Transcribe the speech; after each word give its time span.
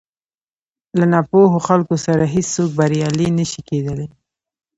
له 0.97 1.05
ناپوهو 1.13 1.57
خلکو 1.67 1.95
سره 2.05 2.23
هېڅ 2.33 2.47
څوک 2.55 2.69
بريالی 2.79 3.27
نه 3.37 3.45
شي 3.51 3.61
کېدلی. 3.69 4.07